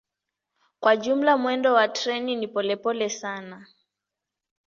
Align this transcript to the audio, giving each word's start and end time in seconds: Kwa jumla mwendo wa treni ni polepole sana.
Kwa 0.79 0.97
jumla 0.97 1.37
mwendo 1.37 1.73
wa 1.73 1.87
treni 1.87 2.35
ni 2.35 2.47
polepole 2.47 3.09
sana. 3.09 3.67